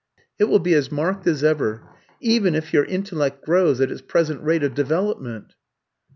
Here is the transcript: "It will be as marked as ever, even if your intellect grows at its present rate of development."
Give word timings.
"It 0.39 0.45
will 0.45 0.57
be 0.57 0.73
as 0.73 0.91
marked 0.91 1.27
as 1.27 1.43
ever, 1.43 1.83
even 2.19 2.55
if 2.55 2.73
your 2.73 2.85
intellect 2.85 3.45
grows 3.45 3.79
at 3.79 3.91
its 3.91 4.01
present 4.01 4.41
rate 4.41 4.63
of 4.63 4.73
development." 4.73 5.53